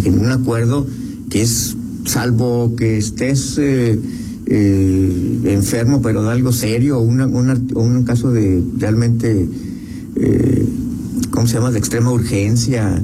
en 0.05 0.19
un 0.19 0.31
acuerdo 0.31 0.87
que 1.29 1.43
es, 1.43 1.77
salvo 2.07 2.75
que 2.77 2.97
estés 2.99 3.59
eh, 3.59 3.99
eh, 4.47 5.41
enfermo, 5.45 6.01
pero 6.03 6.23
de 6.23 6.31
algo 6.31 6.53
serio, 6.53 6.99
o, 6.99 7.03
una, 7.03 7.27
un 7.27 8.05
caso 8.05 8.31
de 8.31 8.63
realmente, 8.79 9.49
eh, 10.17 10.67
¿cómo 11.31 11.47
se 11.47 11.55
llama?, 11.55 11.71
de 11.71 11.79
extrema 11.79 12.11
urgencia, 12.11 13.03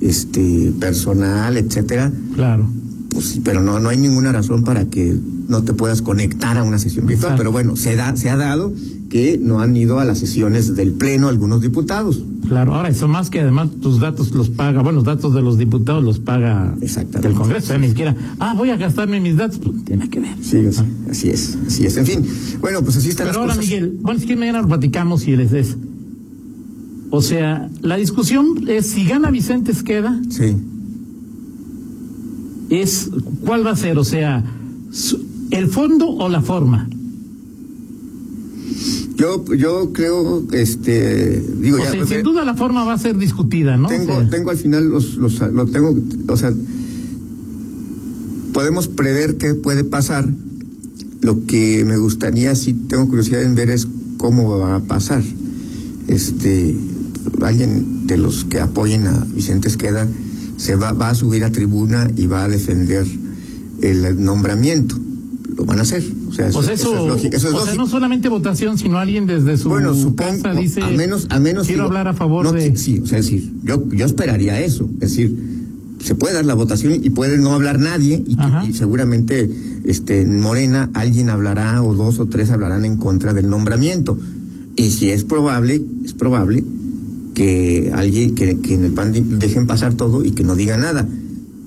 este 0.00 0.72
personal, 0.78 1.56
etcétera, 1.56 2.12
Claro. 2.34 2.68
pues 3.10 3.26
sí, 3.26 3.40
pero 3.44 3.60
no, 3.62 3.80
no 3.80 3.88
hay 3.88 3.96
ninguna 3.98 4.32
razón 4.32 4.62
para 4.64 4.84
que 4.86 5.16
no 5.48 5.62
te 5.62 5.72
puedas 5.72 6.02
conectar 6.02 6.56
a 6.58 6.62
una 6.64 6.78
sesión 6.78 7.06
virtual. 7.06 7.34
Pero 7.36 7.52
bueno, 7.52 7.76
se 7.76 7.94
da, 7.96 8.16
se 8.16 8.30
ha 8.30 8.36
dado 8.36 8.72
que 9.08 9.38
no 9.40 9.60
han 9.60 9.76
ido 9.76 10.00
a 10.00 10.04
las 10.04 10.18
sesiones 10.18 10.74
del 10.74 10.92
pleno 10.92 11.28
algunos 11.28 11.62
diputados. 11.62 12.22
Claro, 12.48 12.74
ahora 12.74 12.88
eso 12.88 13.06
más 13.08 13.30
que 13.30 13.40
además 13.40 13.68
tus 13.80 14.00
datos 14.00 14.32
los 14.32 14.50
paga, 14.50 14.82
bueno, 14.82 14.96
los 14.96 15.04
datos 15.04 15.32
de 15.34 15.42
los 15.42 15.58
diputados 15.58 16.02
los 16.04 16.18
paga 16.20 16.74
Exactamente. 16.80 17.28
el 17.28 17.34
Congreso, 17.34 17.76
ni 17.78 17.88
siquiera, 17.88 18.14
ah, 18.40 18.54
voy 18.56 18.70
a 18.70 18.76
gastarme 18.76 19.20
mis 19.20 19.36
datos, 19.36 19.58
pues 19.62 19.84
tiene 19.84 20.08
que 20.08 20.20
ver. 20.20 20.34
Sí, 20.42 20.60
sea, 20.72 20.84
así 21.10 21.30
es, 21.30 21.56
así 21.66 21.86
es. 21.86 21.96
En 21.96 22.06
fin, 22.06 22.24
bueno, 22.60 22.82
pues 22.82 22.96
así 22.96 23.08
están 23.10 23.28
Pero 23.28 23.38
las 23.40 23.40
ahora, 23.42 23.54
cosas. 23.54 23.64
Miguel, 23.70 23.98
bueno, 24.02 24.20
es 24.20 24.26
que 24.26 24.36
mañana 24.36 24.62
lo 24.62 24.68
platicamos 24.68 25.26
y 25.26 25.36
les 25.36 25.52
es. 25.52 25.76
O 27.10 27.22
sea, 27.22 27.70
la 27.82 27.96
discusión 27.96 28.64
es 28.68 28.86
si 28.86 29.06
gana 29.06 29.30
Vicente 29.30 29.72
Esqueda, 29.72 30.20
Sí. 30.28 30.56
es 32.70 33.10
cuál 33.44 33.64
va 33.64 33.70
a 33.72 33.76
ser, 33.76 33.96
o 33.98 34.04
sea, 34.04 34.42
el 35.50 35.68
fondo 35.68 36.08
o 36.08 36.28
la 36.28 36.42
forma. 36.42 36.88
Yo, 39.16 39.44
yo 39.54 39.92
creo, 39.92 40.44
este, 40.52 41.40
digo, 41.60 41.76
O 41.78 41.80
ya, 41.80 41.90
sea, 41.92 42.06
sin 42.06 42.22
duda 42.22 42.44
la 42.44 42.54
forma 42.54 42.84
va 42.84 42.92
a 42.94 42.98
ser 42.98 43.16
discutida, 43.16 43.76
¿no? 43.78 43.86
O 43.86 43.90
tengo, 43.90 44.20
sea, 44.20 44.28
tengo 44.28 44.50
al 44.50 44.56
final 44.58 44.88
los, 44.88 45.14
los, 45.16 45.40
lo 45.40 45.66
tengo, 45.66 45.96
o 46.28 46.36
sea, 46.36 46.52
podemos 48.52 48.88
prever 48.88 49.36
qué 49.38 49.54
puede 49.54 49.84
pasar. 49.84 50.28
Lo 51.22 51.46
que 51.46 51.84
me 51.86 51.96
gustaría, 51.96 52.54
si 52.54 52.74
tengo 52.74 53.08
curiosidad 53.08 53.42
en 53.42 53.54
ver 53.54 53.70
es 53.70 53.88
cómo 54.18 54.58
va 54.58 54.76
a 54.76 54.80
pasar. 54.80 55.22
Este, 56.08 56.76
alguien 57.42 58.06
de 58.06 58.16
los 58.18 58.44
que 58.44 58.60
apoyen 58.60 59.06
a 59.06 59.24
Vicente 59.34 59.68
Esqueda 59.68 60.06
se 60.56 60.76
va, 60.76 60.92
va 60.92 61.10
a 61.10 61.14
subir 61.14 61.44
a 61.44 61.50
tribuna 61.52 62.10
y 62.16 62.26
va 62.26 62.44
a 62.44 62.48
defender 62.48 63.06
el 63.82 64.22
nombramiento. 64.24 64.96
Lo 65.56 65.64
van 65.64 65.78
a 65.78 65.82
hacer. 65.82 66.02
O 66.28 66.32
sea, 66.32 66.48
eso, 66.48 66.60
es 66.70 66.82
lógico. 66.84 67.34
Eso 67.36 67.48
es 67.48 67.54
o 67.54 67.56
sea, 67.58 67.60
lógico. 67.60 67.76
no 67.76 67.86
solamente 67.88 68.28
votación, 68.28 68.76
sino 68.78 68.98
alguien 68.98 69.26
desde 69.26 69.56
su 69.56 69.68
Bueno, 69.70 69.94
supongo, 69.94 70.42
casa 70.42 70.52
dice, 70.58 70.82
a 70.82 70.88
menos, 70.88 71.26
a 71.30 71.38
menos 71.40 71.66
quiero 71.66 71.84
digo, 71.84 71.88
hablar 71.88 72.08
a 72.08 72.14
favor 72.14 72.44
no, 72.44 72.52
de... 72.52 72.76
Sí, 72.76 73.00
o 73.02 73.06
sea, 73.06 73.18
es 73.18 73.26
decir, 73.26 73.52
yo, 73.64 73.88
yo 73.90 74.04
esperaría 74.04 74.60
eso, 74.60 74.84
es 74.94 75.10
decir, 75.10 75.34
se 76.04 76.14
puede 76.14 76.34
dar 76.34 76.44
la 76.44 76.52
votación 76.54 76.94
y 77.02 77.08
puede 77.10 77.38
no 77.38 77.52
hablar 77.54 77.78
nadie 77.78 78.22
y, 78.26 78.36
que- 78.36 78.68
y 78.70 78.72
seguramente, 78.74 79.50
este, 79.84 80.20
en 80.22 80.40
Morena 80.40 80.90
alguien 80.92 81.30
hablará 81.30 81.82
o 81.82 81.94
dos 81.94 82.18
o 82.18 82.26
tres 82.26 82.50
hablarán 82.50 82.84
en 82.84 82.96
contra 82.98 83.32
del 83.32 83.48
nombramiento 83.48 84.18
y 84.76 84.90
si 84.90 85.08
es 85.10 85.24
probable, 85.24 85.82
es 86.04 86.12
probable 86.12 86.64
que 87.36 87.92
alguien 87.94 88.34
que, 88.34 88.60
que 88.60 88.72
en 88.72 88.86
el 88.86 88.92
PAN 88.92 89.12
dejen 89.38 89.66
pasar 89.66 89.92
todo 89.92 90.24
y 90.24 90.30
que 90.30 90.42
no 90.42 90.56
diga 90.56 90.78
nada. 90.78 91.06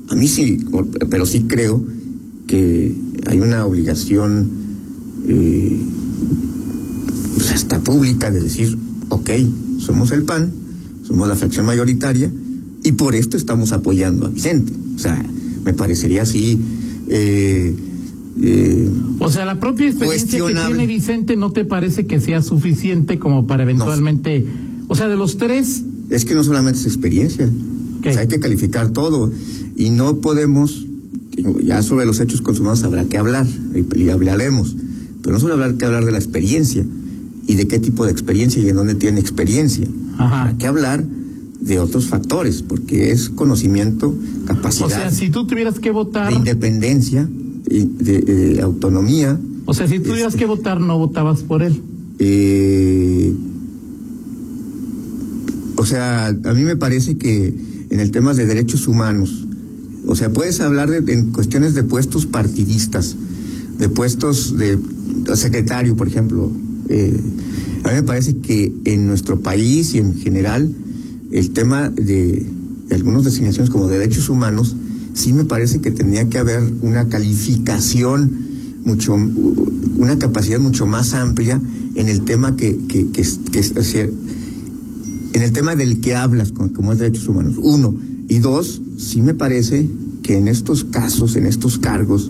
A 0.09 0.15
mí 0.15 0.27
sí, 0.27 0.65
pero 1.11 1.27
sí 1.27 1.43
creo 1.47 1.85
que 2.47 2.95
hay 3.27 3.39
una 3.39 3.63
obligación 3.67 4.49
eh, 5.27 5.79
pues 7.35 7.51
hasta 7.51 7.79
pública 7.81 8.31
de 8.31 8.41
decir, 8.41 8.75
ok, 9.09 9.29
somos 9.77 10.11
el 10.11 10.23
PAN, 10.23 10.51
somos 11.03 11.27
la 11.27 11.35
fracción 11.35 11.67
mayoritaria 11.67 12.31
y 12.83 12.93
por 12.93 13.13
esto 13.13 13.38
estamos 13.38 13.71
apoyando 13.71 14.25
a 14.25 14.29
Vicente. 14.29 14.73
O 14.95 14.97
sea, 14.97 15.23
me 15.63 15.75
parecería 15.75 16.23
así. 16.23 16.59
Eh, 17.09 17.75
eh, 18.41 18.89
O 19.19 19.29
sea, 19.29 19.45
la 19.45 19.59
propia 19.59 19.88
experiencia 19.88 20.39
que 20.47 20.55
tiene 20.55 20.88
Vicente 20.88 21.35
no 21.35 21.51
te 21.51 21.63
parece 21.63 22.07
que 22.07 22.19
sea 22.19 22.41
suficiente 22.41 23.19
como 23.19 23.45
para 23.45 23.61
eventualmente, 23.61 24.47
o 24.89 24.96
sea, 24.96 25.08
de 25.08 25.15
los 25.15 25.38
tres, 25.38 25.84
es 26.10 26.25
que 26.25 26.36
no 26.36 26.43
solamente 26.43 26.79
es 26.79 26.86
experiencia, 26.86 27.50
¿Qué? 28.01 28.10
o 28.10 28.12
sea, 28.12 28.22
hay 28.24 28.27
que 28.27 28.39
calificar 28.41 28.89
todo 28.89 29.31
y 29.77 29.91
no 29.91 30.17
podemos, 30.17 30.86
ya 31.63 31.81
sobre 31.81 32.05
los 32.05 32.19
hechos 32.19 32.41
consumados 32.41 32.84
habrá 32.84 33.05
que 33.05 33.17
hablar 33.17 33.48
y, 33.96 34.01
y 34.01 34.10
hablaremos, 34.10 34.75
pero 35.22 35.34
no 35.34 35.39
solo 35.39 35.53
habrá 35.53 35.74
que 35.77 35.86
hablar 35.86 36.03
de 36.03 36.12
la 36.12 36.17
experiencia 36.17 36.86
y 37.48 37.55
de 37.55 37.67
qué 37.67 37.79
tipo 37.79 38.03
de 38.05 38.12
experiencia 38.12 38.62
y 38.62 38.67
en 38.69 38.75
dónde 38.75 38.96
tiene 38.96 39.19
experiencia. 39.22 39.88
Ajá. 40.17 40.41
Habrá 40.41 40.58
que 40.58 40.67
hablar 40.67 41.05
de 41.62 41.79
otros 41.79 42.08
factores, 42.08 42.62
porque 42.62 43.12
es 43.12 43.29
conocimiento, 43.29 44.15
capacidad. 44.46 44.88
o 44.88 44.89
sea, 44.89 45.12
si 45.12 45.29
tú 45.29 45.46
tuvieras 45.46 45.79
que 45.79 45.91
votar, 45.91 46.29
de 46.29 46.36
independencia, 46.38 47.27
de, 47.65 48.22
de 48.22 48.62
autonomía. 48.62 49.38
o 49.65 49.74
sea, 49.74 49.88
si 49.88 50.00
tuvieras 50.00 50.36
que 50.36 50.46
votar, 50.46 50.79
no 50.81 50.98
votabas 50.98 51.41
por 51.43 51.62
él. 51.62 51.81
eh, 52.19 53.34
o 55.75 55.78
sea, 55.89 56.27
a 56.27 56.53
mí 56.53 56.63
me 56.63 56.75
parece 56.75 57.17
que 57.17 57.53
en 57.89 58.00
el 58.00 58.12
tema 58.12 58.34
de 58.34 58.46
derechos 58.46 58.88
humanos, 58.88 59.48
o 60.08 60.15
sea, 60.15 60.31
puedes 60.31 60.62
hablar 60.62 60.89
de, 60.89 61.13
en 61.13 61.31
cuestiones 61.31 61.74
de 61.74 61.84
puestos 61.84 62.25
partidistas, 62.25 63.15
de 63.77 63.89
puestos 63.89 64.58
de, 64.58 64.79
secretario, 65.36 65.96
por 65.96 66.08
ejemplo. 66.08 66.51
eh, 66.89 67.19
a 67.84 67.89
mí 67.89 67.96
me 67.96 68.03
parece 68.03 68.38
que 68.38 68.74
en 68.86 69.08
nuestro 69.08 69.39
país 69.39 69.96
y 69.96 70.00
en 70.00 70.15
general 70.15 70.74
el 71.31 71.51
tema 71.51 71.89
de, 71.89 72.46
de 72.88 72.96
algunas 72.96 73.24
designaciones 73.24 73.69
como 73.69 73.88
derechos 73.88 74.29
humanos, 74.29 74.75
sí 75.13 75.34
me 75.34 75.46
parece 75.46 75.79
que 75.79 75.91
tendría 75.91 76.27
que 76.29 76.38
haber 76.38 76.62
una 76.81 77.08
calificación 77.08 78.50
mucho, 78.84 79.13
una 79.13 80.17
capacidad 80.17 80.60
mucho 80.60 80.86
más 80.86 81.13
amplia 81.13 81.62
en 81.96 82.10
el 82.10 82.22
tema 82.22 82.55
que, 82.55 82.77
que, 82.88 83.12
que, 83.12 83.22
o 83.22 83.84
en 85.33 85.41
el 85.41 85.51
tema 85.51 85.75
del 85.75 86.01
que 86.01 86.15
hablas, 86.15 86.51
como, 86.51 86.93
es 86.93 87.00
derechos 87.00 87.27
humanos. 87.27 87.55
Uno. 87.57 87.95
Y 88.27 88.39
dos, 88.39 88.81
sí 88.98 89.21
me 89.21 89.33
parece 89.33 89.88
que 90.24 90.38
en 90.38 90.48
estos 90.48 90.83
casos, 90.83 91.36
en 91.36 91.45
estos 91.45 91.79
cargos, 91.79 92.29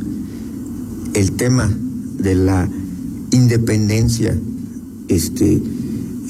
el 1.13 1.31
tema 1.33 1.69
de 2.19 2.35
la 2.35 2.69
independencia, 3.31 4.37
este, 5.07 5.61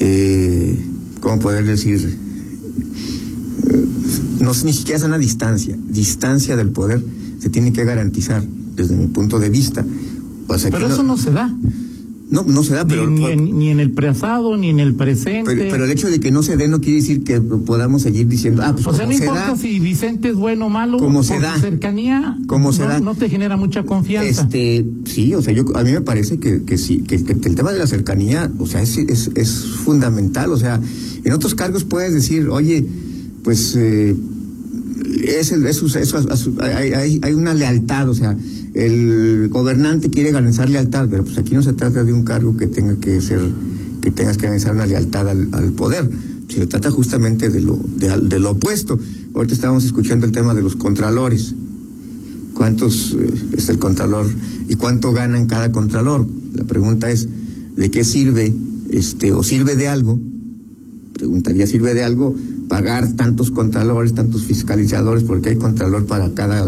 eh, 0.00 0.78
¿cómo 1.20 1.38
poder 1.38 1.64
decir? 1.64 2.18
Eh, 3.68 3.86
No 4.40 4.52
ni 4.64 4.72
siquiera 4.72 4.98
es 4.98 5.04
una 5.04 5.18
distancia, 5.18 5.76
distancia 5.88 6.56
del 6.56 6.70
poder 6.70 7.02
se 7.40 7.48
tiene 7.48 7.72
que 7.72 7.84
garantizar 7.84 8.44
desde 8.76 8.96
mi 8.96 9.06
punto 9.06 9.38
de 9.38 9.50
vista. 9.50 9.84
O 10.46 10.58
sea, 10.58 10.70
Pero 10.70 10.88
eso 10.88 11.02
no 11.02 11.16
se 11.16 11.30
da, 11.30 11.54
no, 12.30 12.44
no 12.44 12.62
se 12.62 12.74
da, 12.74 12.86
pero, 12.86 13.08
ni 13.10 13.26
en, 13.26 13.58
ni 13.58 13.68
en 13.70 13.80
el 13.80 13.90
pasado, 13.90 14.56
ni 14.56 14.70
en 14.70 14.78
el 14.78 14.94
presente. 14.94 15.54
pero, 15.54 15.70
pero 15.70 15.84
el 15.84 15.90
hecho 15.90 16.08
de 16.08 16.20
que 16.20 16.30
no 16.30 16.42
se 16.42 16.56
dé 16.56 16.68
no 16.68 16.80
quiere 16.80 17.00
decir 17.00 17.24
que 17.24 17.40
podamos 17.40 18.02
seguir 18.02 18.28
diciendo, 18.28 18.62
ah, 18.64 18.72
pues 18.72 18.86
o 18.86 18.94
sea, 18.94 19.06
no 19.06 19.12
se 19.12 19.18
importa 19.18 19.48
da, 19.48 19.56
si 19.56 19.80
Vicente 19.80 20.28
es 20.28 20.36
bueno 20.36 20.66
o 20.66 20.68
malo, 20.68 20.98
Como 20.98 21.22
se 21.24 21.40
da. 21.40 21.58
cercanía, 21.58 22.38
Como 22.46 22.72
se 22.72 22.82
no, 22.82 22.88
da. 22.88 23.00
no 23.00 23.14
te 23.16 23.28
genera 23.28 23.56
mucha 23.56 23.82
confianza. 23.82 24.42
Este, 24.42 24.86
sí, 25.04 25.34
o 25.34 25.42
sea, 25.42 25.52
yo 25.52 25.64
a 25.74 25.82
mí 25.82 25.92
me 25.92 26.00
parece 26.02 26.38
que, 26.38 26.62
que 26.62 26.78
sí, 26.78 26.98
que, 27.02 27.22
que 27.24 27.48
el 27.48 27.54
tema 27.56 27.72
de 27.72 27.78
la 27.80 27.86
cercanía, 27.86 28.50
o 28.58 28.66
sea, 28.66 28.80
es, 28.80 28.96
es, 28.98 29.30
es 29.34 29.64
fundamental. 29.84 30.52
O 30.52 30.56
sea, 30.56 30.80
en 31.24 31.32
otros 31.32 31.54
cargos 31.54 31.84
puedes 31.84 32.14
decir, 32.14 32.48
oye, 32.48 32.84
pues 33.42 33.74
eh, 33.76 34.14
es, 35.24 35.52
es 35.52 36.48
hay, 37.22 37.34
una 37.34 37.54
lealtad, 37.54 38.08
o 38.08 38.14
sea, 38.14 38.36
el 38.74 39.48
gobernante 39.48 40.10
quiere 40.10 40.32
garantizar 40.32 40.68
lealtad, 40.68 41.08
pero 41.10 41.24
pues 41.24 41.38
aquí 41.38 41.54
no 41.54 41.62
se 41.62 41.72
trata 41.72 42.04
de 42.04 42.12
un 42.12 42.24
cargo 42.24 42.56
que 42.56 42.66
tenga 42.66 42.96
que 42.96 43.20
ser, 43.20 43.40
que 44.00 44.10
tengas 44.10 44.36
que 44.36 44.44
garantizar 44.44 44.74
una 44.74 44.86
lealtad 44.86 45.28
al, 45.28 45.48
al 45.52 45.72
poder. 45.72 46.08
Se 46.48 46.66
trata 46.66 46.90
justamente 46.90 47.48
de 47.48 47.60
lo, 47.60 47.78
de, 47.96 48.16
de 48.22 48.40
lo 48.40 48.50
opuesto. 48.50 48.98
Ahorita 49.34 49.54
estábamos 49.54 49.84
escuchando 49.84 50.26
el 50.26 50.32
tema 50.32 50.54
de 50.54 50.62
los 50.62 50.74
contralores 50.74 51.54
cuántos 52.60 53.16
eh, 53.18 53.32
es 53.56 53.70
el 53.70 53.78
contralor 53.78 54.26
y 54.68 54.74
cuánto 54.74 55.12
gana 55.12 55.38
en 55.38 55.46
cada 55.46 55.72
contralor. 55.72 56.26
La 56.54 56.64
pregunta 56.64 57.10
es, 57.10 57.26
¿de 57.74 57.90
qué 57.90 58.04
sirve, 58.04 58.52
este, 58.90 59.32
o 59.32 59.42
sirve 59.42 59.76
de 59.76 59.88
algo? 59.88 60.20
Preguntaría, 61.14 61.66
¿sirve 61.66 61.94
de 61.94 62.04
algo 62.04 62.36
pagar 62.70 63.12
tantos 63.14 63.50
contralores, 63.50 64.14
tantos 64.14 64.44
fiscalizadores? 64.44 65.24
Porque 65.24 65.50
hay 65.50 65.56
contralor 65.56 66.06
para 66.06 66.30
cada, 66.30 66.64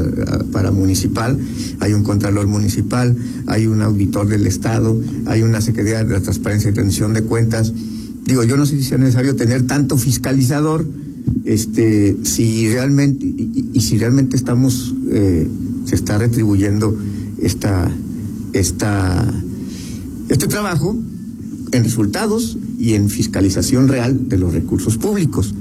para 0.51 0.73
municipal, 0.73 1.39
hay 1.79 1.95
un 1.95 2.03
contralor 2.03 2.49
municipal, 2.49 3.17
hay 3.47 3.67
un 3.67 3.81
auditor 3.81 4.27
del 4.27 4.47
Estado, 4.49 5.01
hay 5.27 5.43
una 5.43 5.61
Secretaría 5.61 6.05
de 6.05 6.13
la 6.13 6.21
Transparencia 6.21 6.71
y 6.71 6.75
Rendición 6.75 7.15
de 7.15 7.23
Cuentas. 7.23 7.73
Digo, 8.27 8.43
yo 8.43 8.57
no 8.57 8.67
sé 8.67 8.77
si 8.79 8.83
sea 8.83 8.99
necesario 8.99 9.37
tener 9.37 9.63
tanto 9.69 9.97
fiscalizador, 9.97 10.85
este, 11.45 12.17
si 12.25 12.69
realmente, 12.69 13.25
y 13.25 13.81
si 13.81 13.97
realmente 13.97 14.37
estamos, 14.37 14.95
eh, 15.09 15.47
se 15.85 15.95
está 15.95 16.19
retribuyendo 16.19 16.99
esta, 17.41 17.89
esta, 18.53 19.33
este 20.29 20.49
trabajo 20.49 20.97
en 21.71 21.85
resultados 21.85 22.59
y 22.79 22.95
en 22.95 23.09
fiscalización 23.09 23.87
real 23.87 24.29
de 24.29 24.37
los 24.37 24.53
recursos 24.53 24.99
públicos. 24.99 25.55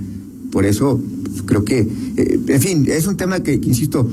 Por 0.52 0.66
eso 0.66 1.00
pues, 1.24 1.44
creo 1.44 1.64
que, 1.66 1.88
eh, 2.18 2.40
en 2.48 2.62
fin, 2.62 2.86
es 2.88 3.08
un 3.08 3.18
tema 3.18 3.42
que, 3.42 3.60
que, 3.60 3.70
insisto, 3.70 4.08